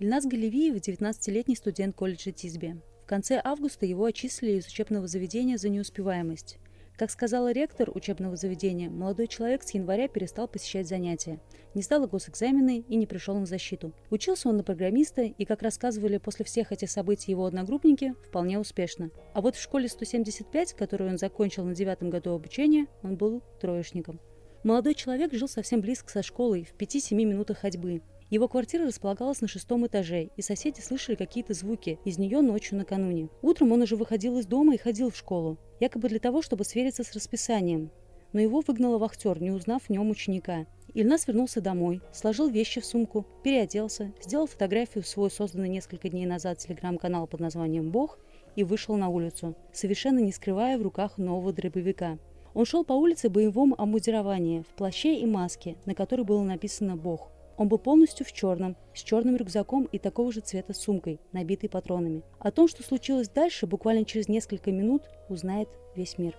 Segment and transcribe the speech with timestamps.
[0.00, 2.80] Ильнас Галевиев– 19-летний студент колледжа Тизби.
[3.02, 6.58] В конце августа его отчислили из учебного заведения за неуспеваемость.
[6.96, 11.40] Как сказала ректор учебного заведения, молодой человек с января перестал посещать занятия,
[11.74, 13.92] не сдал госэкзамены и не пришел на защиту.
[14.08, 19.10] Учился он на программиста и, как рассказывали после всех этих событий его одногруппники, вполне успешно.
[19.34, 24.20] А вот в школе 175, которую он закончил на девятом году обучения, он был троечником.
[24.62, 28.00] Молодой человек жил совсем близко со школой, в 5-7 минутах ходьбы.
[28.30, 33.30] Его квартира располагалась на шестом этаже, и соседи слышали какие-то звуки из нее ночью накануне.
[33.40, 37.04] Утром он уже выходил из дома и ходил в школу, якобы для того, чтобы свериться
[37.04, 37.90] с расписанием.
[38.34, 40.66] Но его выгнал вахтер, не узнав в нем ученика.
[40.92, 46.26] Ильнас вернулся домой, сложил вещи в сумку, переоделся, сделал фотографию в свой созданный несколько дней
[46.26, 48.18] назад телеграм-канал под названием «Бог»
[48.56, 52.18] и вышел на улицу, совершенно не скрывая в руках нового дробовика.
[52.52, 56.94] Он шел по улице в боевом обмундировании, в плаще и маске, на которой было написано
[56.96, 57.30] «Бог».
[57.58, 62.22] Он был полностью в черном, с черным рюкзаком и такого же цвета сумкой, набитой патронами.
[62.38, 66.36] О том, что случилось дальше, буквально через несколько минут узнает весь мир.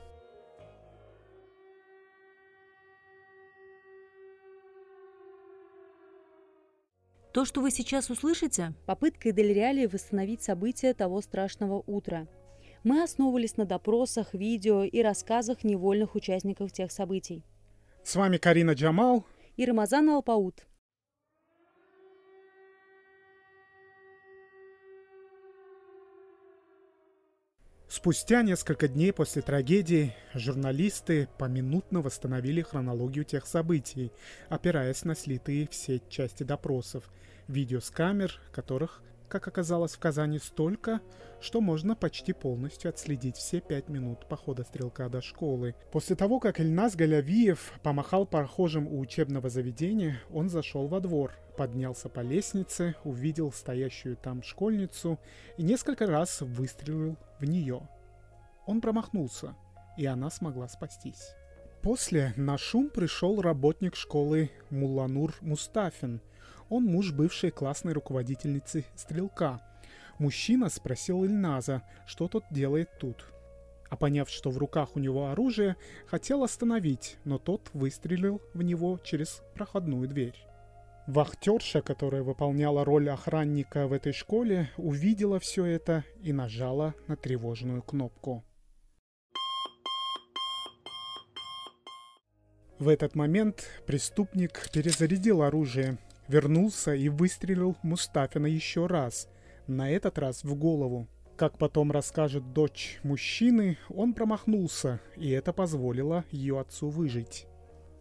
[7.33, 12.27] То, что вы сейчас услышите, попытка Дель восстановить события того страшного утра.
[12.83, 17.43] Мы основывались на допросах, видео и рассказах невольных участников тех событий.
[18.03, 19.25] С вами Карина Джамал
[19.57, 20.65] и Рамазан Алпаут.
[27.89, 34.11] Спустя несколько дней после трагедии журналисты поминутно восстановили хронологию тех событий,
[34.47, 37.09] опираясь на слитые все части допросов,
[37.47, 41.01] видео с камер, которых, как оказалось в Казани, столько,
[41.41, 45.73] что можно почти полностью отследить все пять минут похода стрелка до школы.
[45.91, 52.07] После того, как Ильнас Галявиев помахал прохожим у учебного заведения, он зашел во двор, поднялся
[52.07, 55.19] по лестнице, увидел стоящую там школьницу
[55.57, 57.81] и несколько раз выстрелил в нее.
[58.65, 59.57] Он промахнулся,
[59.97, 61.35] и она смогла спастись.
[61.81, 66.21] После на шум пришел работник школы Муланур Мустафин.
[66.69, 69.59] Он муж бывшей классной руководительницы «Стрелка».
[70.17, 73.25] Мужчина спросил Ильназа, что тот делает тут.
[73.89, 75.75] А поняв, что в руках у него оружие,
[76.07, 80.48] хотел остановить, но тот выстрелил в него через проходную дверь.
[81.09, 87.81] Вахтерша, которая выполняла роль охранника в этой школе, увидела все это и нажала на тревожную
[87.81, 88.43] кнопку.
[92.77, 99.29] В этот момент преступник перезарядил оружие, вернулся и выстрелил Мустафина еще раз,
[99.65, 101.07] на этот раз в голову.
[101.37, 107.48] Как потом расскажет дочь мужчины, он промахнулся, и это позволило ее отцу выжить.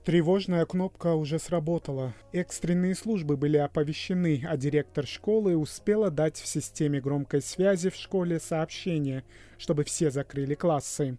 [0.09, 2.15] Тревожная кнопка уже сработала.
[2.33, 8.41] Экстренные службы были оповещены, а директор школы успела дать в системе громкой связи в школе
[8.41, 9.23] сообщение,
[9.59, 11.19] чтобы все закрыли классы.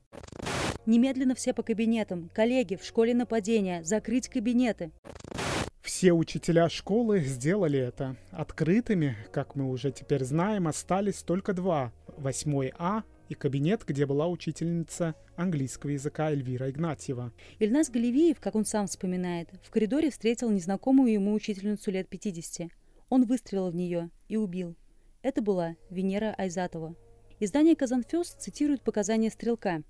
[0.87, 2.31] Немедленно все по кабинетам.
[2.33, 3.83] Коллеги, в школе нападение.
[3.83, 4.89] Закрыть кабинеты.
[5.83, 8.15] Все учителя школы сделали это.
[8.31, 11.93] Открытыми, как мы уже теперь знаем, остались только два.
[12.17, 17.31] Восьмой А и кабинет, где была учительница английского языка Эльвира Игнатьева.
[17.59, 22.69] Ильнас Галевиев, как он сам вспоминает, в коридоре встретил незнакомую ему учительницу лет 50.
[23.09, 24.75] Он выстрелил в нее и убил.
[25.21, 26.95] Это была Венера Айзатова.
[27.39, 29.83] Издание «Казанфест» цитирует показания стрелка.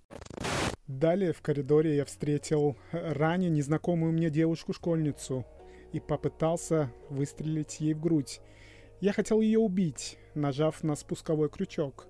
[0.87, 5.45] Далее в коридоре я встретил ранее незнакомую мне девушку-школьницу
[5.93, 8.41] и попытался выстрелить ей в грудь.
[8.99, 12.08] Я хотел ее убить, нажав на спусковой крючок.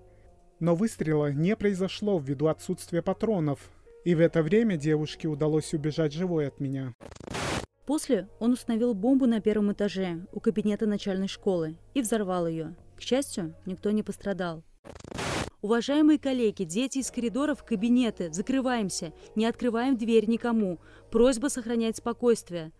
[0.59, 3.69] Но выстрела не произошло ввиду отсутствия патронов,
[4.03, 6.93] и в это время девушке удалось убежать живой от меня.
[7.85, 12.75] После он установил бомбу на первом этаже у кабинета начальной школы и взорвал ее.
[12.95, 14.63] К счастью, никто не пострадал.
[15.61, 20.79] Уважаемые коллеги, дети из коридоров в кабинеты, закрываемся, не открываем дверь никому.
[21.11, 22.71] Просьба сохранять спокойствие.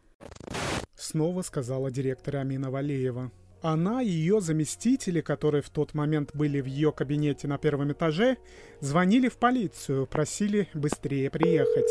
[0.95, 3.31] Снова сказала директор Амина Валеева.
[3.61, 8.37] Она и ее заместители, которые в тот момент были в ее кабинете на первом этаже,
[8.79, 11.89] звонили в полицию, просили быстрее приехать.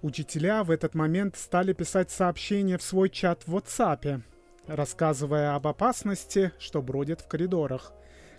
[0.00, 4.22] Учителя в этот момент стали писать сообщения в свой чат в WhatsApp,
[4.68, 7.92] рассказывая об опасности, что бродит в коридорах.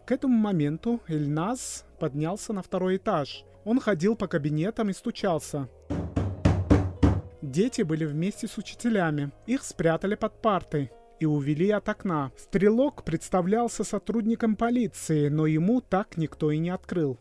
[0.05, 3.43] К этому моменту Ильназ поднялся на второй этаж.
[3.65, 5.67] Он ходил по кабинетам и стучался.
[7.41, 9.31] Дети были вместе с учителями.
[9.45, 10.91] Их спрятали под партой
[11.23, 12.31] и увели от окна.
[12.37, 17.17] Стрелок представлялся сотрудником полиции, но ему так никто и не открыл.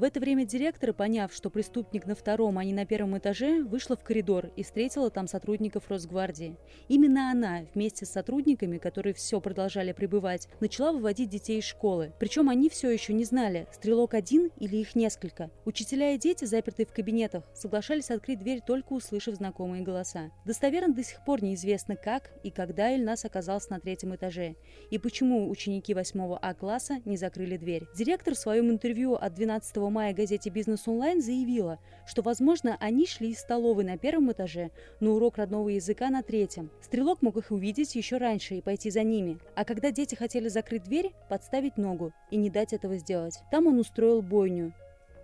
[0.00, 3.98] В это время директор, поняв, что преступник на втором, а не на первом этаже, вышла
[3.98, 6.56] в коридор и встретила там сотрудников Росгвардии.
[6.88, 12.14] Именно она, вместе с сотрудниками, которые все продолжали пребывать, начала выводить детей из школы.
[12.18, 15.50] Причем они все еще не знали, стрелок один или их несколько.
[15.66, 20.30] Учителя и дети, запертые в кабинетах, соглашались открыть дверь только услышав знакомые голоса.
[20.46, 24.56] Достоверно до сих пор неизвестно, как и когда Ильнас оказался на третьем этаже,
[24.90, 27.84] и почему ученики 8 А класса не закрыли дверь.
[27.94, 33.30] Директор в своем интервью от 12 мая газете «Бизнес онлайн» заявила, что, возможно, они шли
[33.30, 34.70] из столовой на первом этаже
[35.00, 36.70] на урок родного языка на третьем.
[36.80, 40.84] Стрелок мог их увидеть еще раньше и пойти за ними, а когда дети хотели закрыть
[40.84, 43.38] дверь, подставить ногу и не дать этого сделать.
[43.50, 44.72] Там он устроил бойню.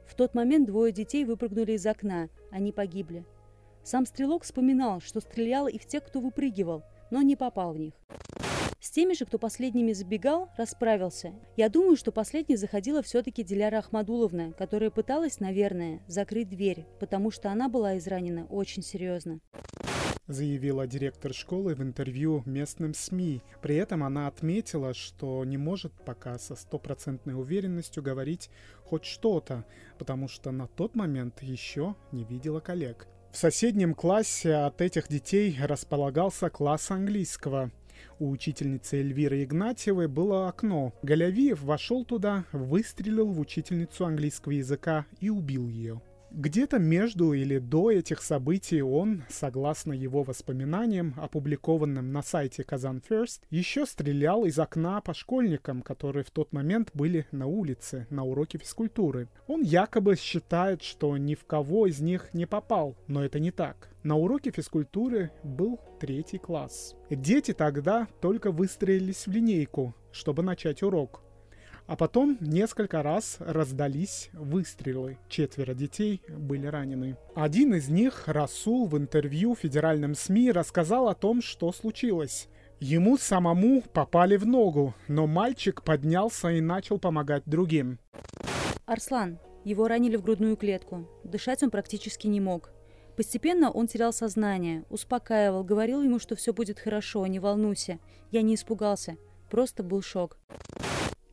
[0.06, 3.24] В тот момент двое детей выпрыгнули из окна, они погибли.
[3.82, 7.94] Сам стрелок вспоминал, что стрелял и в тех, кто выпрыгивал, но не попал в них.
[8.80, 11.32] С теми же, кто последними забегал, расправился.
[11.56, 17.50] Я думаю, что последней заходила все-таки Диляра Ахмадуловна, которая пыталась, наверное, закрыть дверь, потому что
[17.50, 19.40] она была изранена очень серьезно
[20.28, 23.42] заявила директор школы в интервью местным СМИ.
[23.62, 28.50] При этом она отметила, что не может пока со стопроцентной уверенностью говорить
[28.84, 29.64] хоть что-то,
[29.98, 33.06] потому что на тот момент еще не видела коллег.
[33.30, 37.70] В соседнем классе от этих детей располагался класс английского.
[38.18, 40.92] У учительницы Эльвиры Игнатьевой было окно.
[41.02, 46.00] Голявиев вошел туда, выстрелил в учительницу английского языка и убил ее.
[46.30, 53.40] Где-то между или до этих событий он, согласно его воспоминаниям, опубликованным на сайте Казан First,
[53.50, 58.58] еще стрелял из окна по школьникам, которые в тот момент были на улице на уроке
[58.58, 59.28] физкультуры.
[59.46, 63.90] Он якобы считает, что ни в кого из них не попал, но это не так.
[64.02, 66.94] На уроке физкультуры был третий класс.
[67.10, 71.25] Дети тогда только выстроились в линейку, чтобы начать урок.
[71.86, 75.18] А потом несколько раз раздались выстрелы.
[75.28, 77.16] Четверо детей были ранены.
[77.36, 82.48] Один из них, Расул, в интервью федеральным СМИ рассказал о том, что случилось.
[82.80, 88.00] Ему самому попали в ногу, но мальчик поднялся и начал помогать другим.
[88.84, 89.38] Арслан.
[89.64, 91.08] Его ранили в грудную клетку.
[91.24, 92.70] Дышать он практически не мог.
[93.16, 97.98] Постепенно он терял сознание, успокаивал, говорил ему, что все будет хорошо, не волнуйся.
[98.30, 99.16] Я не испугался,
[99.48, 100.36] просто был шок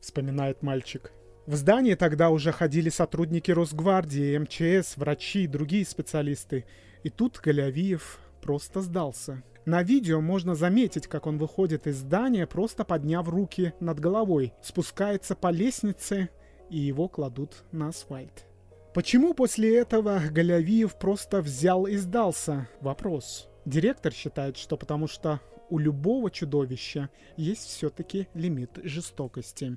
[0.04, 1.12] вспоминает мальчик.
[1.46, 6.64] В здании тогда уже ходили сотрудники Росгвардии, МЧС, врачи и другие специалисты.
[7.02, 9.42] И тут Голявиев просто сдался.
[9.66, 15.34] На видео можно заметить, как он выходит из здания, просто подняв руки над головой, спускается
[15.34, 16.28] по лестнице,
[16.70, 18.46] и его кладут на асфальт.
[18.94, 22.68] Почему после этого Голявиев просто взял и сдался?
[22.80, 23.48] Вопрос.
[23.64, 25.40] Директор считает, что потому что
[25.74, 29.76] у любого чудовища есть все-таки лимит жестокости.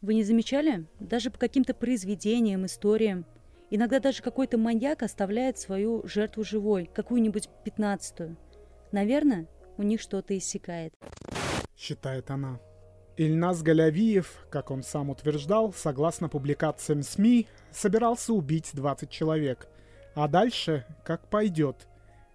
[0.00, 0.86] Вы не замечали?
[1.00, 3.26] Даже по каким-то произведениям, историям.
[3.68, 8.36] Иногда даже какой-то маньяк оставляет свою жертву живой, какую-нибудь пятнадцатую.
[8.92, 10.94] Наверное, у них что-то иссякает.
[11.76, 12.60] Считает она.
[13.16, 19.66] Ильназ Галявиев, как он сам утверждал, согласно публикациям СМИ, собирался убить 20 человек.
[20.14, 21.88] А дальше как пойдет.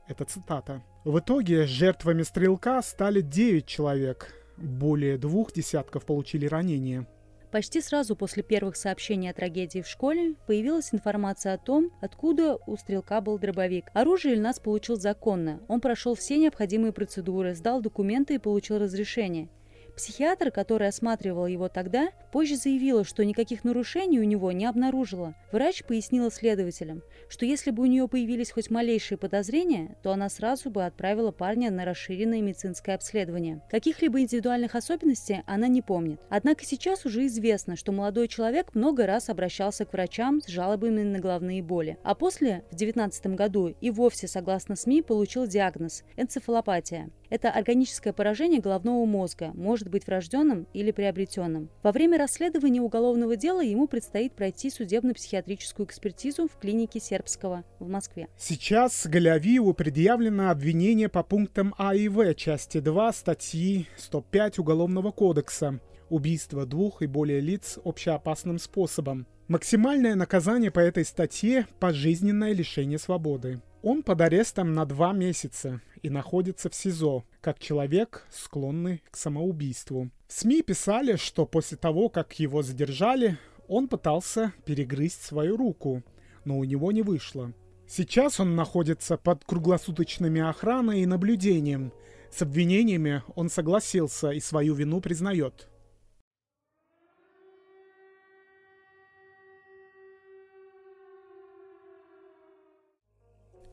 [0.09, 0.83] Это цитата.
[1.05, 4.33] В итоге жертвами стрелка стали 9 человек.
[4.55, 7.05] Более двух десятков получили ранения.
[7.51, 12.77] Почти сразу после первых сообщений о трагедии в школе появилась информация о том, откуда у
[12.77, 13.91] стрелка был дробовик.
[13.93, 15.59] Оружие Ильнас получил законно.
[15.67, 19.49] Он прошел все необходимые процедуры, сдал документы и получил разрешение.
[19.95, 25.35] Психиатр, который осматривал его тогда, позже заявила, что никаких нарушений у него не обнаружила.
[25.51, 30.71] Врач пояснила следователям, что если бы у нее появились хоть малейшие подозрения, то она сразу
[30.71, 33.61] бы отправила парня на расширенное медицинское обследование.
[33.69, 36.19] Каких-либо индивидуальных особенностей она не помнит.
[36.29, 41.19] Однако сейчас уже известно, что молодой человек много раз обращался к врачам с жалобами на
[41.19, 41.97] головные боли.
[42.03, 47.09] А после, в 2019 году, и вовсе, согласно СМИ, получил диагноз– энцефалопатия.
[47.29, 51.69] Это органическое поражение головного мозга, может быть врожденным или приобретенным.
[51.81, 58.27] Во время расследования уголовного дела ему предстоит пройти судебно-психиатрическую экспертизу в клинике Сербского в Москве.
[58.37, 65.79] Сейчас Галявиеву предъявлено обвинение по пунктам А и В части 2 статьи 105 Уголовного кодекса
[66.13, 69.25] убийство двух и более лиц общеопасным способом.
[69.47, 73.61] Максимальное наказание по этой статье– пожизненное лишение свободы.
[73.83, 80.09] Он под арестом на два месяца и находится в СИЗО, как человек, склонный к самоубийству.
[80.25, 83.37] В СМИ писали, что после того, как его задержали,
[83.67, 86.01] он пытался перегрызть свою руку,
[86.45, 87.51] но у него не вышло.
[87.85, 91.91] Сейчас он находится под круглосуточными охраной и наблюдением.
[92.31, 95.67] С обвинениями он согласился и свою вину признает.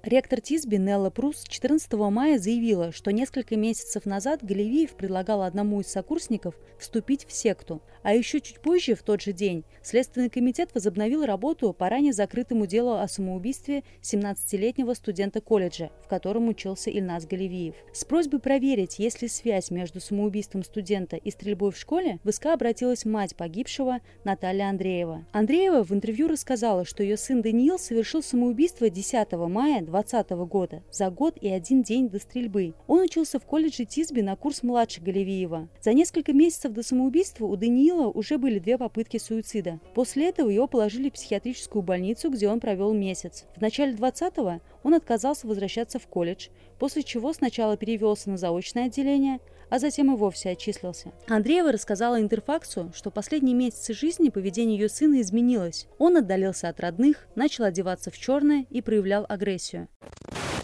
[0.03, 5.89] Ректор Тисби Нелла Прус 14 мая заявила, что несколько месяцев назад Галевиев предлагал одному из
[5.89, 11.27] сокурсников вступить в секту, а еще чуть позже, в тот же день, Следственный комитет возобновил
[11.27, 17.75] работу по ранее закрытому делу о самоубийстве 17-летнего студента колледжа, в котором учился Ильнас Галевиев.
[17.93, 22.47] С просьбой проверить, есть ли связь между самоубийством студента и стрельбой в школе, в СК
[22.47, 25.27] обратилась мать погибшего Наталья Андреева.
[25.33, 31.11] Андреева в интервью рассказала, что ее сын Даниил совершил самоубийство 10 мая 2020 года, за
[31.11, 32.75] год и один день до стрельбы.
[32.87, 35.69] Он учился в колледже Тисби на курс младше Галевиева.
[35.81, 39.81] За несколько месяцев до самоубийства у Даниила уже были две попытки суицида.
[39.95, 43.45] После этого его положили в психиатрическую больницу, где он провел месяц.
[43.57, 49.41] В начале 20-го он отказался возвращаться в колледж, после чего сначала перевелся на заочное отделение,
[49.71, 51.13] а затем и вовсе отчислился.
[51.29, 55.87] Андреева рассказала Интерфаксу, что последние месяцы жизни поведение ее сына изменилось.
[55.99, 59.89] Он отдалился от родных, начал одеваться в черное и проявлял агрессию.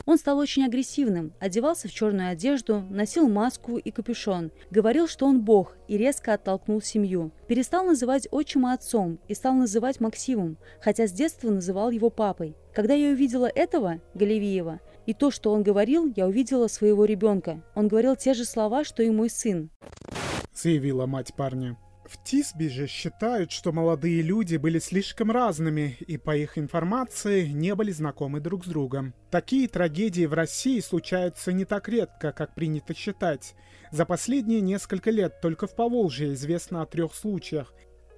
[0.07, 5.41] Он стал очень агрессивным, одевался в черную одежду, носил маску и капюшон, говорил, что он
[5.41, 7.33] бог, и резко оттолкнул семью.
[7.49, 12.55] Перестал называть отчима отцом и стал называть Максимом, хотя с детства называл его папой.
[12.73, 17.63] Когда я увидела этого, Галевиева, и то, что он говорил, я увидела своего ребенка.
[17.75, 19.71] Он говорил те же слова, что и мой сын.
[20.53, 21.79] Заявила мать парня.
[22.09, 27.75] В Тисби же считают, что молодые люди были слишком разными и, по их информации, не
[27.75, 29.13] были знакомы друг с другом.
[29.31, 33.55] Такие трагедии в России случаются не так редко, как принято считать.
[33.91, 37.75] За последние несколько лет только в Поволжье известно о трех случаях.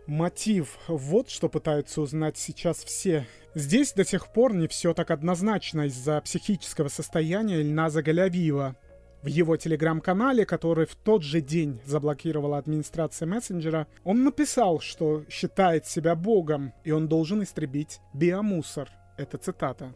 [0.09, 3.27] Мотив– вот что пытаются узнать сейчас все.
[3.55, 8.75] Здесь до сих пор не все так однозначно из-за психического состояния Ильназа Галявиева.
[9.21, 15.85] В его телеграм-канале, который в тот же день заблокировала администрация мессенджера, он написал, что считает
[15.87, 18.89] себя богом, и он должен истребить биомусор.
[19.19, 19.93] Это цитата.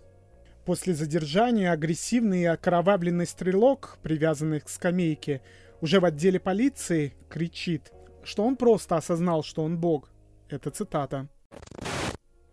[0.66, 5.40] После задержания агрессивный и окровавленный стрелок, привязанный к скамейке,
[5.80, 7.92] уже в отделе полиции кричит,
[8.24, 10.10] что он просто осознал, что он бог.
[10.48, 11.28] Это цитата.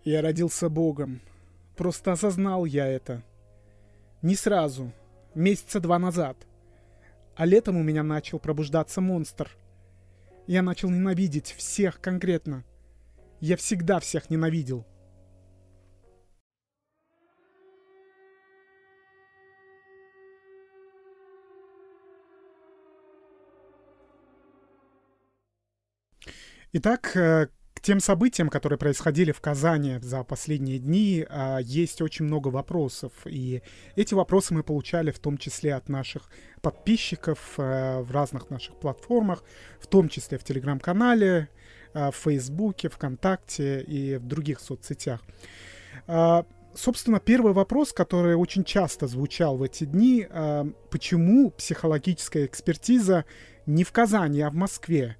[0.03, 1.21] «Я родился богом.
[1.75, 3.23] Просто осознал я это.
[4.21, 4.91] Не сразу.
[5.35, 6.37] Месяца два назад.
[7.35, 9.49] А летом у меня начал пробуждаться монстр.
[10.47, 12.65] Я начал ненавидеть всех конкретно.
[13.39, 14.85] Я всегда всех ненавидел.
[26.71, 32.25] Итак, э, к тем событиям, которые происходили в Казани за последние дни, а, есть очень
[32.25, 33.11] много вопросов.
[33.25, 33.63] И
[33.95, 36.29] эти вопросы мы получали в том числе от наших
[36.61, 39.43] подписчиков э, в разных наших платформах,
[39.79, 41.49] в том числе в Телеграм-канале,
[41.95, 45.21] э, в Фейсбуке, ВКонтакте и в других соцсетях.
[46.05, 46.45] А,
[46.75, 50.27] собственно, первый вопрос, который очень часто звучал в эти дни,
[50.91, 53.25] почему психологическая экспертиза
[53.65, 55.17] не в Казани, а в Москве?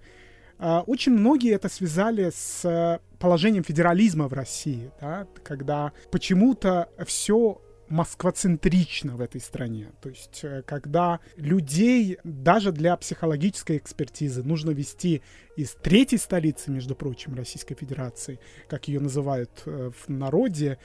[0.60, 7.62] А, очень многие это связали с э, положением федерализма в России, да, когда почему-то все
[7.88, 9.92] москвоцентрично в этой стране.
[10.01, 15.22] То есть, э, когда людей даже для психологической экспертизы нужно вести
[15.56, 20.78] из третьей столицы, между прочим, Российской Федерации, как ее называют э, в народе,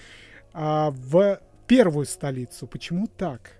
[0.52, 2.68] а, в первую столицу.
[2.68, 3.58] Почему так?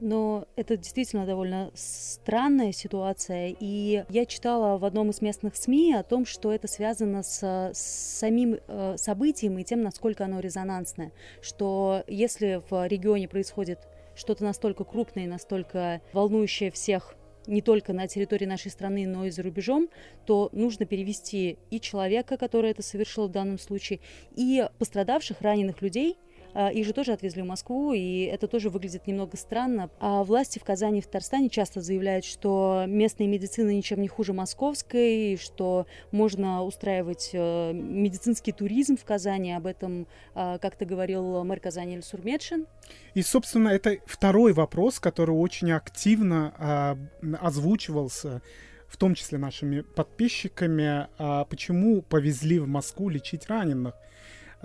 [0.00, 3.54] Но это действительно довольно странная ситуация.
[3.58, 8.18] И я читала в одном из местных СМИ о том, что это связано с, с
[8.18, 11.12] самим э, событием и тем, насколько оно резонансное.
[11.40, 13.78] Что если в регионе происходит
[14.16, 17.14] что-то настолько крупное, настолько волнующее всех
[17.46, 19.88] не только на территории нашей страны, но и за рубежом,
[20.24, 24.00] то нужно перевести и человека, который это совершил в данном случае,
[24.34, 26.16] и пострадавших, раненых людей–
[26.54, 29.90] их же тоже отвезли в Москву, и это тоже выглядит немного странно.
[30.00, 34.32] А власти в Казани и в Татарстане часто заявляют, что местная медицина ничем не хуже
[34.32, 39.52] московской, что можно устраивать э, медицинский туризм в Казани.
[39.52, 42.66] Об этом а, как-то говорил мэр Казани Ильсур Медшин.
[43.14, 46.98] И, собственно, это второй вопрос, который очень активно а,
[47.40, 48.42] озвучивался
[48.88, 53.94] в том числе нашими подписчиками, а почему повезли в Москву лечить раненых.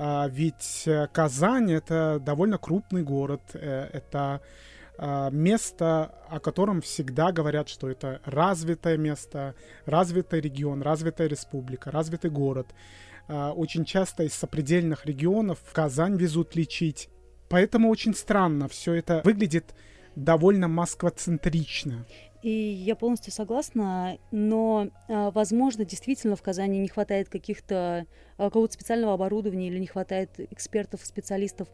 [0.01, 4.39] А, ведь э, Казань это довольно крупный город, э, это
[4.97, 12.31] а, место, о котором всегда говорят, что это развитое место, развитый регион, развитая республика, развитый
[12.31, 12.67] город.
[13.27, 17.09] А, очень часто из сопредельных регионов в Казань везут лечить.
[17.49, 19.75] Поэтому очень странно все это выглядит
[20.15, 22.05] довольно москвоцентрично.
[22.41, 28.05] И я полностью согласна, но, а, возможно, действительно в Казани не хватает каких-то
[28.37, 31.67] а, какого-то специального оборудования или не хватает экспертов, специалистов.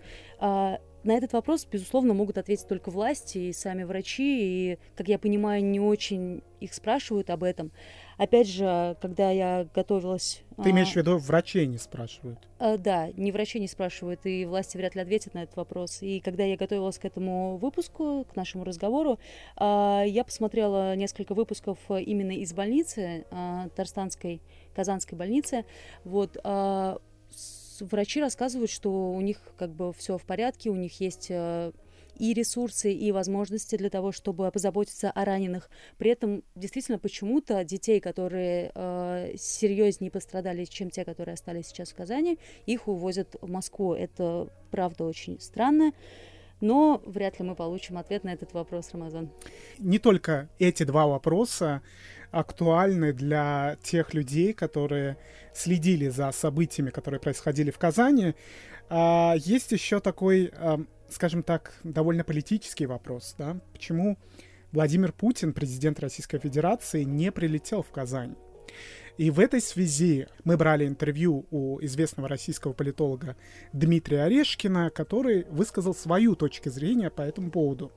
[1.05, 5.19] А, на этот вопрос, безусловно, могут ответить только власти и сами врачи, и, как я
[5.19, 7.71] понимаю, не очень их спрашивают об этом.
[8.17, 10.41] Опять же, когда я готовилась...
[10.63, 12.39] Ты имеешь в виду, врачей не спрашивают?
[12.59, 16.01] А, да, не врачи не спрашивают, и власти вряд ли ответят на этот вопрос.
[16.01, 19.19] И когда я готовилась к этому выпуску, к нашему разговору,
[19.57, 24.41] а, я посмотрела несколько выпусков именно из больницы, а, Тарстанской,
[24.73, 25.65] Казанской больницы.
[26.03, 26.99] Вот, а,
[27.81, 31.71] врачи рассказывают, что у них как бы все в порядке, у них есть э,
[32.17, 35.69] и ресурсы, и возможности для того, чтобы позаботиться о раненых.
[35.97, 41.95] При этом действительно почему-то детей, которые э, серьезнее пострадали, чем те, которые остались сейчас в
[41.95, 43.93] Казани, их увозят в Москву.
[43.93, 45.91] Это правда очень странно.
[46.61, 49.29] Но вряд ли мы получим ответ на этот вопрос, Рамазан.
[49.77, 51.81] Не только эти два вопроса
[52.31, 55.17] актуальны для тех людей, которые
[55.53, 58.35] следили за событиями, которые происходили в Казани.
[58.89, 64.17] А, есть еще такой а, скажем так, довольно политический вопрос, да, почему
[64.71, 68.35] Владимир Путин, президент Российской Федерации, не прилетел в Казань.
[69.17, 73.37] И в этой связи мы брали интервью у известного российского политолога
[73.73, 77.91] Дмитрия Орешкина, который высказал свою точку зрения по этому поводу.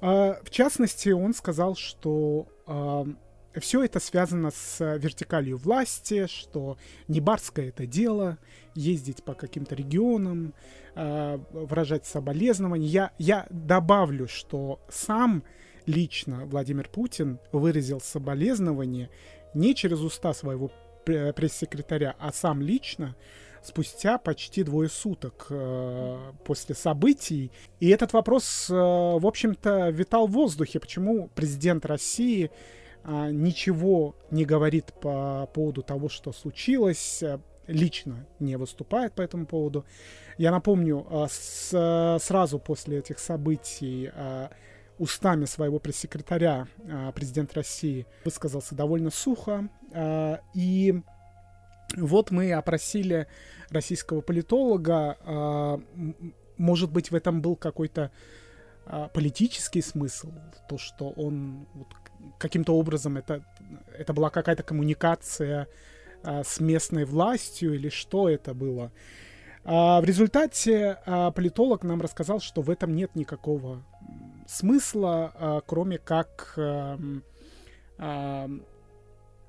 [0.00, 2.48] А, в частности, он сказал, что
[3.60, 6.76] все это связано с вертикалью власти, что
[7.08, 8.38] не барское это дело,
[8.74, 10.52] ездить по каким-то регионам,
[10.94, 12.86] э, выражать соболезнования.
[12.86, 15.42] Я, я добавлю, что сам
[15.86, 19.10] лично Владимир Путин выразил соболезнования
[19.56, 20.70] не через уста своего
[21.04, 23.16] пресс-секретаря, а сам лично
[23.62, 27.50] спустя почти двое суток э, после событий.
[27.80, 30.78] И этот вопрос, э, в общем-то, витал в воздухе.
[30.78, 32.50] Почему президент России
[33.08, 39.46] а, ничего не говорит по поводу того, что случилось, э, лично не выступает по этому
[39.46, 39.84] поводу.
[40.38, 44.50] Я напомню, а, с, сразу после этих событий а,
[44.98, 46.68] устами своего пресс-секретаря
[47.14, 49.68] президент России высказался довольно сухо.
[50.54, 50.94] И
[51.96, 53.26] вот мы опросили
[53.70, 55.80] российского политолога.
[56.56, 58.10] Может быть, в этом был какой-то
[59.12, 60.32] политический смысл,
[60.68, 61.88] то, что он вот
[62.38, 63.44] каким-то образом это,
[63.96, 65.68] это была какая-то коммуникация
[66.22, 68.92] а, с местной властью или что это было.
[69.68, 73.82] А, в результате а, политолог нам рассказал, что в этом нет никакого
[74.46, 76.96] смысла, а, кроме как, а,
[77.98, 78.48] а,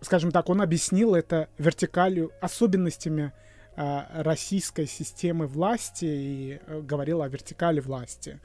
[0.02, 3.32] скажем так, он объяснил это вертикалью, особенностями
[3.76, 8.40] российской системы власти и а, говорил о вертикали власти.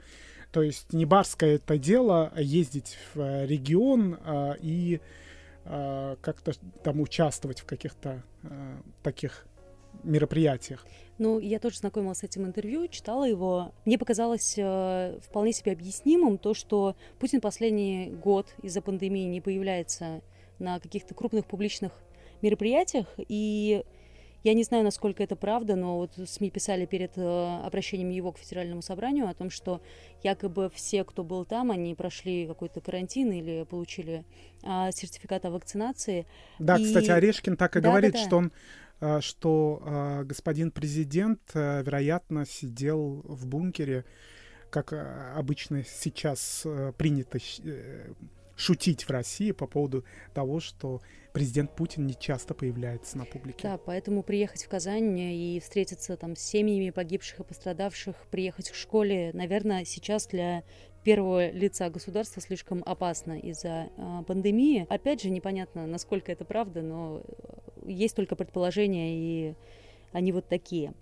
[0.51, 4.19] То есть не барское это дело ездить в э, регион
[4.61, 5.01] и
[5.65, 6.51] как-то
[6.83, 9.47] там участвовать в каких-то а, таких
[10.03, 10.85] мероприятиях.
[11.17, 13.71] Ну, я тоже знакомилась с этим интервью, читала его.
[13.85, 20.21] Мне показалось э, вполне себе объяснимым то, что Путин последний год из-за пандемии не появляется
[20.59, 21.91] на каких-то крупных публичных
[22.41, 23.83] мероприятиях, и
[24.43, 28.37] я не знаю, насколько это правда, но вот СМИ писали перед э, обращением его к
[28.37, 29.81] федеральному собранию о том, что
[30.21, 34.25] якобы все, кто был там, они прошли какой-то карантин или получили
[34.63, 36.25] э, сертификат о вакцинации.
[36.59, 36.83] Да, и...
[36.83, 38.25] кстати, Орешкин так и да, говорит, да, да.
[38.25, 38.51] что он
[39.21, 44.05] что э, господин президент, э, вероятно, сидел в бункере,
[44.73, 48.11] как э, обычно сейчас э, принято э,
[48.55, 50.03] шутить в России по поводу
[50.33, 51.01] того, что
[51.31, 53.59] президент Путин не часто появляется на публике.
[53.63, 58.75] Да, поэтому приехать в Казань и встретиться там с семьями погибших и пострадавших, приехать к
[58.75, 60.63] школе, наверное, сейчас для
[61.03, 64.85] первого лица государства слишком опасно из-за э, пандемии.
[64.89, 67.21] Опять же, непонятно, насколько это правда, но
[67.85, 69.55] есть только предположения, и
[70.11, 70.93] они вот такие.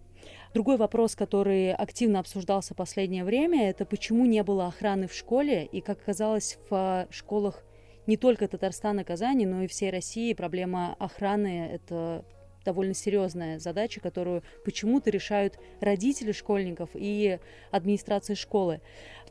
[0.53, 5.81] Другой вопрос, который активно обсуждался последнее время, это почему не было охраны в школе, и,
[5.81, 7.63] как оказалось, в школах
[8.07, 12.25] не только Татарстана, Казани, но и всей России проблема охраны– это
[12.63, 17.39] довольно серьезная задача, которую почему-то решают родители школьников и
[17.71, 18.81] администрация школы.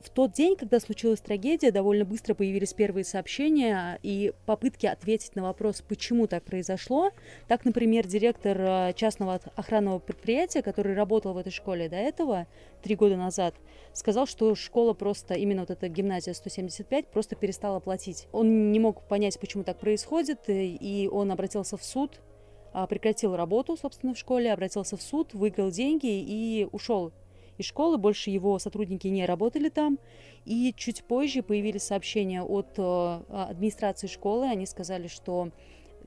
[0.01, 5.43] В тот день, когда случилась трагедия, довольно быстро появились первые сообщения и попытки ответить на
[5.43, 7.11] вопрос, почему так произошло.
[7.49, 12.47] Так, например, директор э, частного охранного предприятия, который работал в этой школе до этого,
[12.83, 13.55] три года назад,
[13.93, 18.27] сказал, что школа просто, именно вот эта гимназия 175, просто перестала платить.
[18.33, 22.21] Он не мог понять, почему так происходит, и он обратился в суд,
[22.89, 27.13] прекратил работу, собственно, в школе, обратился в суд, выиграл деньги и ушел
[27.59, 27.99] из школы.
[27.99, 29.99] Больше его сотрудники не работали там.
[30.45, 34.47] И чуть позже появились сообщения от а, администрации школы.
[34.47, 35.51] Они сказали, что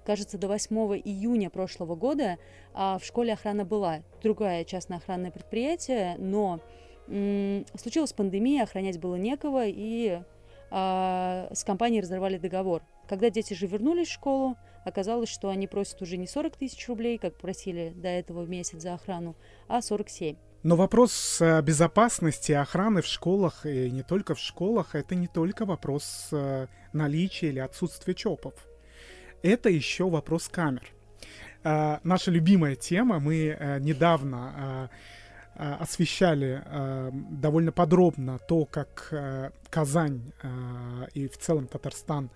[0.03, 2.37] кажется, до 8 июня прошлого года
[2.73, 4.01] а в школе охрана была.
[4.21, 6.59] Другая частное охранное предприятие, но
[7.07, 10.19] случилась пандемия, охранять было некого, и
[10.71, 12.81] а, с компанией разорвали договор.
[13.07, 17.17] Когда дети же вернулись в школу, оказалось, что они просят уже не 40 тысяч рублей,
[17.17, 19.35] как просили до этого в месяц за охрану,
[19.67, 20.35] а 47.
[20.63, 25.65] Но вопрос э, безопасности охраны в школах, и не только в школах, это не только
[25.65, 28.53] вопрос э, наличия или отсутствия ЧОПов.
[29.41, 30.87] Это еще вопрос камер.
[31.65, 34.89] Э, наша любимая тема, мы недавно
[35.55, 36.63] освещали
[37.29, 39.13] довольно подробно то, как
[39.69, 40.33] Казань
[41.13, 42.31] и в целом Татарстан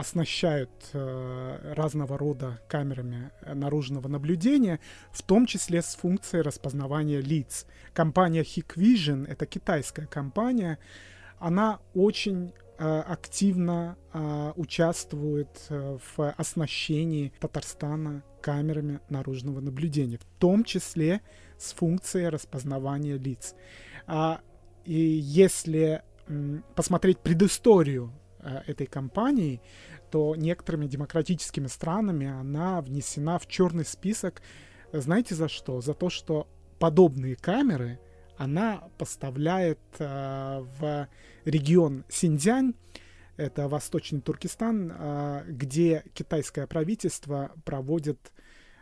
[0.00, 4.80] оснащают э, разного рода камерами наружного наблюдения,
[5.12, 7.66] в том числе с функцией распознавания лиц.
[7.92, 10.78] Компания Hikvision, это китайская компания,
[11.38, 20.64] она очень э, активно э, участвует э, в оснащении Татарстана камерами наружного наблюдения, в том
[20.64, 21.20] числе
[21.58, 23.54] с функцией распознавания лиц.
[24.06, 24.40] А,
[24.86, 26.02] и если
[26.74, 28.12] посмотреть предысторию
[28.66, 29.60] этой компании,
[30.10, 34.42] то некоторыми демократическими странами она внесена в черный список.
[34.92, 35.80] Знаете за что?
[35.80, 36.48] За то, что
[36.78, 38.00] подобные камеры
[38.36, 41.08] она поставляет э, в
[41.44, 42.74] регион Синьцзянь,
[43.36, 48.32] это Восточный Туркестан, э, где китайское правительство проводит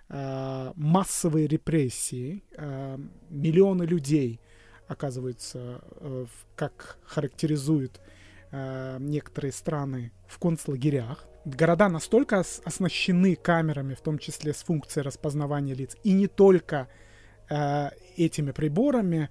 [0.09, 2.45] э, массовые репрессии.
[2.57, 2.99] Э,
[3.31, 4.41] миллионы людей
[4.87, 8.18] оказывается, э, как характеризует э,
[8.51, 11.29] некоторые страны в концлагерях.
[11.45, 16.89] Города настолько оснащены камерами, в том числе с функцией распознавания лиц, и не только
[17.49, 19.31] э, этими приборами,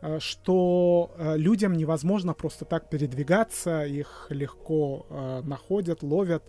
[0.00, 6.44] э, что э, людям невозможно просто так передвигаться, их легко э, находят, ловят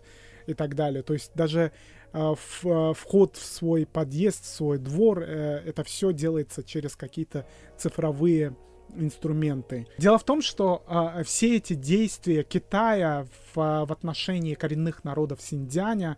[0.47, 1.04] и так далее.
[1.04, 1.71] То есть даже
[2.13, 6.95] э, в, э, вход в свой подъезд, в свой двор, э, это все делается через
[6.95, 7.45] какие-то
[7.78, 8.56] цифровые
[8.96, 9.88] инструменты.
[9.98, 16.18] Дело в том, что э, все эти действия Китая в, в отношении коренных народов Синьцзяня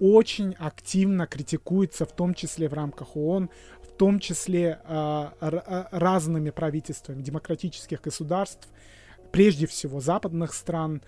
[0.00, 3.50] очень активно критикуется, в том числе в рамках ООН,
[3.82, 8.68] в том числе э, разными правительствами демократических государств,
[9.32, 11.02] прежде всего западных стран.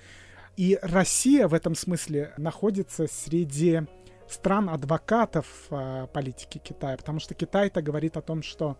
[0.56, 3.82] И Россия в этом смысле находится среди
[4.28, 8.76] стран адвокатов э, политики Китая, потому что Китай-то говорит о том, что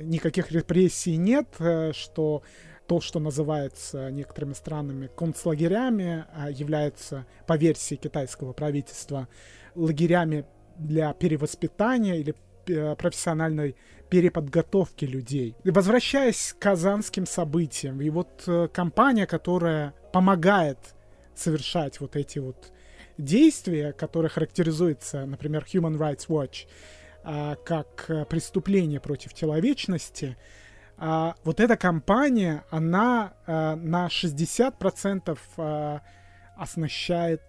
[0.00, 2.42] никаких репрессий нет, э, что
[2.86, 9.28] то, что называется некоторыми странами концлагерями, а, является, по версии китайского правительства,
[9.74, 10.44] лагерями
[10.76, 12.34] для перевоспитания или
[12.66, 13.76] э, профессиональной
[14.10, 15.56] переподготовки людей.
[15.64, 20.78] И возвращаясь к казанским событиям, и вот э, компания, которая помогает
[21.34, 22.72] совершать вот эти вот
[23.18, 26.66] действия, которые характеризуются, например, Human Rights Watch,
[27.24, 30.36] а, как э, преступление против человечности,
[30.96, 36.02] а, вот эта компания, она а, на 60% а,
[36.56, 37.42] оснащает,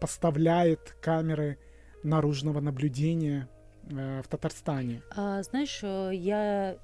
[0.00, 1.58] поставляет камеры
[2.02, 3.48] наружного наблюдения
[3.84, 5.00] в Татарстане.
[5.16, 6.76] А, знаешь, я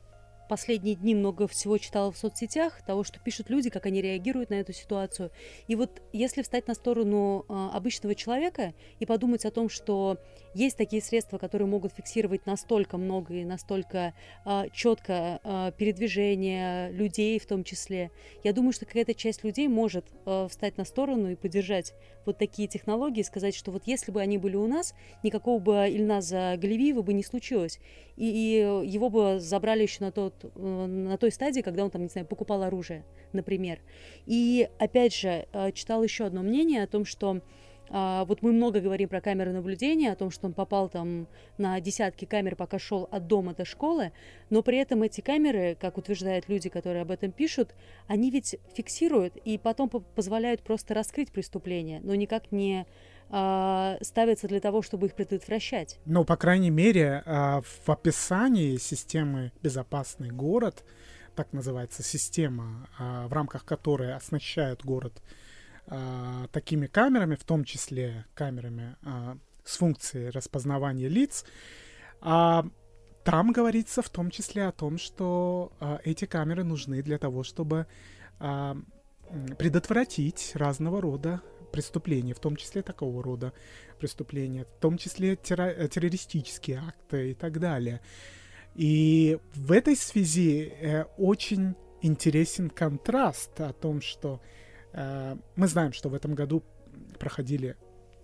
[0.51, 4.55] последние дни много всего читала в соцсетях, того, что пишут люди, как они реагируют на
[4.55, 5.31] эту ситуацию.
[5.69, 10.19] И вот если встать на сторону э, обычного человека и подумать о том, что
[10.54, 17.38] есть такие средства, которые могут фиксировать настолько много и настолько э, четко э, передвижение людей
[17.38, 18.10] в том числе,
[18.44, 21.94] я думаю, что какая-то часть людей может э, встать на сторону и поддержать
[22.26, 26.56] вот такие технологии, сказать, что вот если бы они были у нас, никакого бы Ильназа
[26.58, 27.78] Галевиева бы не случилось.
[28.16, 32.02] И, и его бы забрали еще на тот Э, на той стадии, когда он там,
[32.02, 33.80] не знаю, покупал оружие, например.
[34.26, 37.40] И опять же, э, читал еще одно мнение о том, что а,
[37.90, 41.26] вот мы много говорим про камеры наблюдения, о том, что он попал там
[41.59, 44.12] на десятки камер, пока шел от дома до школы,
[44.48, 47.74] но при этом эти камеры, как утверждают люди, которые об этом пишут,
[48.07, 52.87] они ведь фиксируют и потом позволяют просто раскрыть преступление, но никак не
[53.29, 55.98] э, ставятся для того, чтобы их предотвращать.
[56.05, 60.85] Ну, по крайней мере, э, в описании системы «Безопасный город»,
[61.35, 65.22] так называется система, в рамках которой оснащают город
[65.90, 71.44] э, такими камерами, в том числе камерами э, с функцией распознавания лиц,
[72.22, 72.62] э,
[73.24, 77.87] там говорится в том числе о том, что э, эти камеры нужны для того, чтобы
[78.38, 78.74] э,
[79.59, 83.53] предотвратить разного рода преступления, в том числе такого рода
[83.98, 88.00] преступления, в том числе терро- террористические акты и так далее.
[88.74, 94.60] И в этой связи э, очень интересен контраст о том, что э,
[94.92, 96.64] мы знаем, что в этом году
[97.18, 97.76] проходили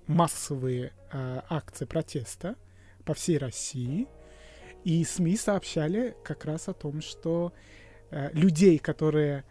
[0.06, 2.56] массовые э, акции протеста
[3.04, 4.08] по всей России,
[4.84, 7.52] и СМИ сообщали как раз о том, что
[8.10, 9.44] э, людей, которые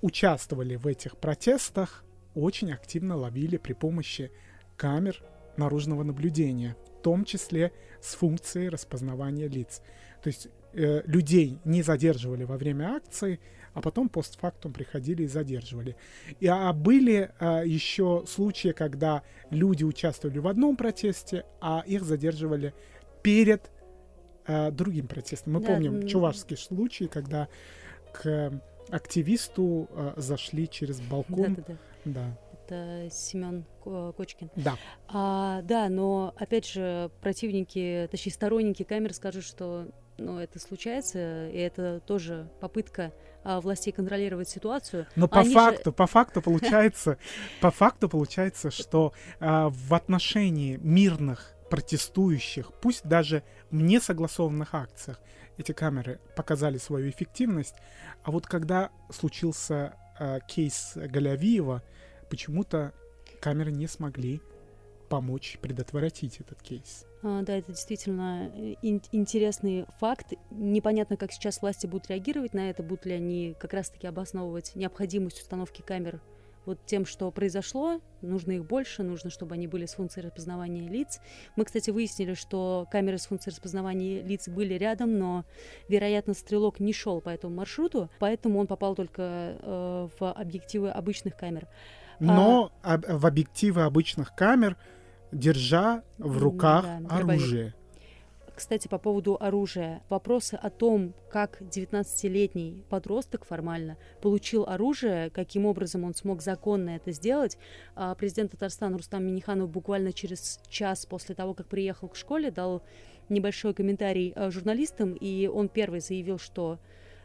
[0.00, 4.30] участвовали в этих протестах, очень активно ловили при помощи
[4.76, 5.22] камер
[5.56, 9.82] наружного наблюдения, в том числе с функцией распознавания лиц.
[10.22, 13.40] То есть э, людей не задерживали во время акции,
[13.78, 15.94] а потом постфактум приходили и задерживали.
[16.40, 22.74] И, а были а, еще случаи, когда люди участвовали в одном протесте, а их задерживали
[23.22, 23.70] перед
[24.46, 25.54] а, другим протестом.
[25.54, 27.48] Мы да, помним чувашский случай, когда
[28.12, 28.60] к
[28.90, 31.54] активисту а, зашли через балкон.
[31.54, 32.12] Да, да, да.
[32.12, 32.38] да
[32.70, 34.50] это Семен Кочкин.
[34.56, 34.76] Да.
[35.06, 39.88] А, да, но опять же противники, точнее сторонники камер скажут, что
[40.18, 43.12] ну, это случается, и это тоже попытка
[43.48, 45.06] а, властей контролировать ситуацию.
[45.16, 45.92] Но по факту, же...
[45.92, 47.16] по факту получается,
[47.62, 55.18] по факту получается, что а, в отношении мирных протестующих, пусть даже в несогласованных акциях,
[55.56, 57.76] эти камеры показали свою эффективность,
[58.22, 61.82] а вот когда случился а, кейс Галявиева,
[62.28, 62.92] почему-то
[63.40, 64.42] камеры не смогли
[65.08, 67.07] помочь предотвратить этот кейс.
[67.22, 70.34] А, да, это действительно э, ин- интересный факт.
[70.50, 75.40] Непонятно, как сейчас власти будут реагировать на это, будут ли они как раз-таки обосновывать необходимость
[75.40, 76.20] установки камер
[76.68, 81.18] вот тем, что произошло, нужно их больше, нужно, чтобы они были с функцией распознавания лиц.
[81.56, 85.46] Мы, кстати, выяснили, что камеры с функцией распознавания лиц были рядом, но,
[85.88, 91.38] вероятно, стрелок не шел по этому маршруту, поэтому он попал только э, в объективы обычных
[91.38, 91.66] камер.
[92.20, 92.98] Но а...
[92.98, 94.76] в объективы обычных камер
[95.32, 97.74] держа в руках да, оружие.
[98.58, 100.02] Кстати, по поводу оружия.
[100.08, 107.12] Вопросы о том, как 19-летний подросток формально получил оружие, каким образом он смог законно это
[107.12, 107.56] сделать,
[107.94, 112.82] а, президент Татарстана Рустам Миниханов буквально через час после того, как приехал к школе, дал
[113.28, 116.80] небольшой комментарий а, журналистам, и он первый заявил, что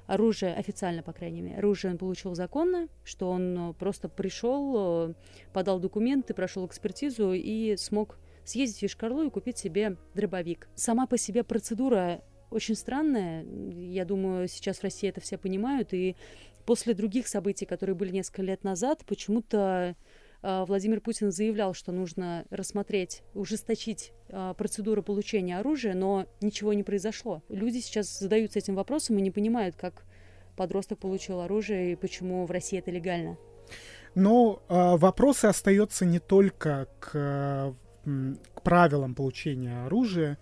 [0.08, 5.14] оружие, официально, по крайней мере, оружие он получил законно, что он э, просто пришел, э,
[5.54, 10.68] подал документы, прошел экспертизу и смог съездить в Ешкарлу и купить себе дробовик.
[10.76, 13.46] Сама по себе процедура очень странная.
[13.46, 15.94] Я думаю, сейчас в России это все понимают.
[15.94, 16.16] И
[16.66, 19.96] после других событий, которые были несколько лет назад, почему-то
[20.44, 27.42] Владимир Путин заявлял, что нужно рассмотреть, ужесточить а, процедуру получения оружия, но ничего не произошло.
[27.48, 30.04] Люди сейчас задаются этим вопросом и не понимают, как
[30.58, 33.38] подросток получил оружие и почему в России это легально.
[34.16, 37.76] Но э, вопросы остаются не только к,
[38.54, 40.38] к правилам получения оружия,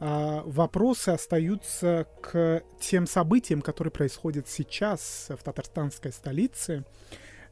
[0.00, 6.84] э, вопросы остаются к тем событиям, которые происходят сейчас в татарстанской столице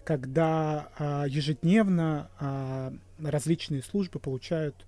[0.07, 4.87] когда а, ежедневно а, различные службы получают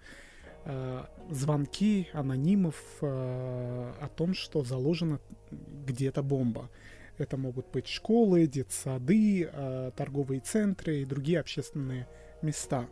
[0.65, 5.19] а, звонки анонимов а, о том, что заложена
[5.51, 6.71] где-то бомба.
[7.19, 12.07] Это могут быть школы, детсады, а, торговые центры и другие общественные
[12.41, 12.89] места.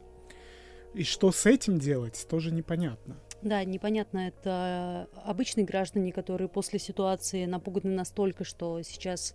[0.94, 3.18] И что с этим делать, тоже непонятно.
[3.42, 9.34] Да, непонятно, это обычные граждане, которые после ситуации напуганы настолько, что сейчас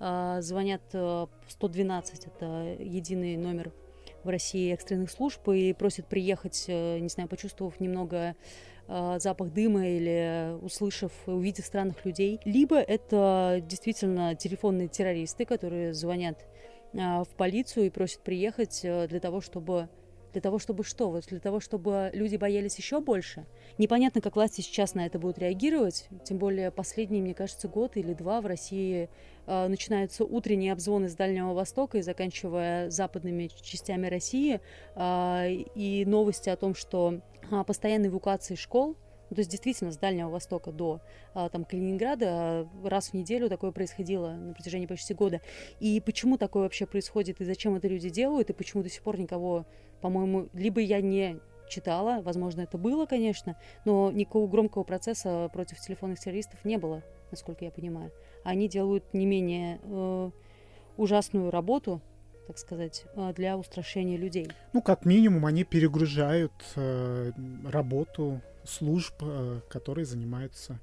[0.00, 3.72] э, звонят э, 112, это единый номер
[4.24, 8.34] в России экстренных служб, и просят приехать, э, не знаю, почувствовав немного
[8.88, 12.40] э, запах дыма или услышав, увидев странных людей.
[12.44, 16.38] Либо это действительно телефонные террористы, которые звонят
[16.94, 19.88] э, в полицию и просят приехать э, для того, чтобы
[20.32, 21.10] для того, чтобы что?
[21.10, 23.46] Вот для того, чтобы люди боялись еще больше?
[23.78, 26.08] Непонятно, как власти сейчас на это будут реагировать.
[26.24, 29.08] Тем более последний, мне кажется, год или два в России
[29.46, 34.60] э, начинаются утренние обзвоны с Дальнего Востока и заканчивая западными частями России.
[34.94, 38.96] Э, и новости о том, что э, постоянной эвакуации школ
[39.32, 41.00] ну, то есть действительно с Дальнего Востока до
[41.32, 45.40] а, там, Калининграда а, раз в неделю такое происходило на протяжении почти года.
[45.80, 49.18] И почему такое вообще происходит, и зачем это люди делают, и почему до сих пор
[49.18, 49.64] никого,
[50.02, 51.40] по-моему, либо я не
[51.70, 57.64] читала, возможно, это было, конечно, но никакого громкого процесса против телефонных террористов не было, насколько
[57.64, 58.12] я понимаю.
[58.44, 60.30] Они делают не менее э,
[60.98, 62.02] ужасную работу,
[62.46, 64.48] так сказать, э, для устрашения людей.
[64.72, 67.32] Ну, как минимум, они перегружают э,
[67.64, 70.80] работу служб, э, которые занимаются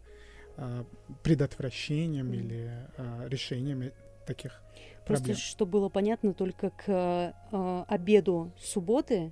[0.58, 0.84] э,
[1.24, 2.36] предотвращением mm.
[2.36, 3.92] или э, решением
[4.26, 4.62] таких
[5.06, 5.38] Просто, проблем.
[5.38, 7.34] чтобы было понятно, только к
[7.88, 9.32] обеду субботы,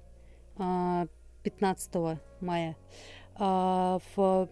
[0.58, 2.76] 15 мая,
[3.38, 4.50] в, в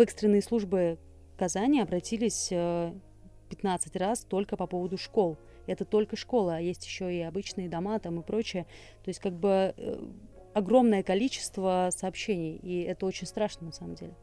[0.00, 0.98] экстренные службы
[1.38, 2.52] Казани обратились
[3.54, 5.38] 15 раз только по поводу школ.
[5.66, 8.66] Это только школа, а есть еще и обычные дома там и прочее.
[9.04, 9.74] То есть как бы
[10.54, 14.14] огромное количество сообщений, и это очень страшно на самом деле.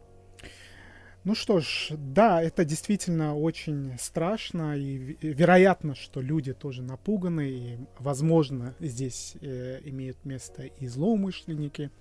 [1.24, 7.78] Ну что ж, да, это действительно очень страшно, и вероятно, что люди тоже напуганы, и,
[8.00, 11.92] возможно, здесь э, имеют место и злоумышленники.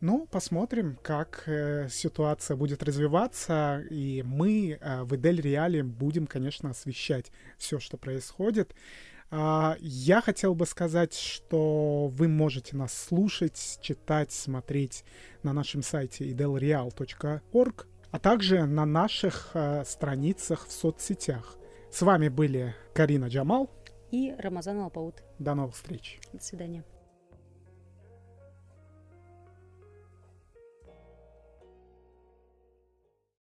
[0.00, 6.70] Ну, посмотрим, как э, ситуация будет развиваться, и мы э, в Эдель Реале будем, конечно,
[6.70, 8.74] освещать все, что происходит.
[9.30, 15.04] А, я хотел бы сказать, что вы можете нас слушать, читать, смотреть
[15.42, 21.56] на нашем сайте idelreal.org, а также на наших э, страницах в соцсетях.
[21.90, 23.70] С вами были Карина Джамал
[24.10, 25.22] и Рамазан Алпаут.
[25.38, 26.20] До новых встреч.
[26.32, 26.84] До свидания.